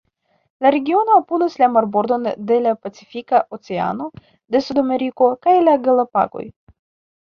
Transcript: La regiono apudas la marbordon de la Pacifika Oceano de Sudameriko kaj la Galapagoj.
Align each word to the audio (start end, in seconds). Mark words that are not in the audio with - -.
La 0.65 0.69
regiono 0.75 1.17
apudas 1.21 1.57
la 1.65 1.69
marbordon 1.75 2.25
de 2.53 2.59
la 2.69 2.73
Pacifika 2.87 3.45
Oceano 3.59 4.11
de 4.27 4.67
Sudameriko 4.73 5.33
kaj 5.47 5.59
la 5.71 5.81
Galapagoj. 5.89 6.49